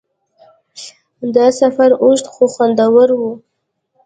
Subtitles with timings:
[1.35, 3.21] دا سفر اوږد خو خوندور و.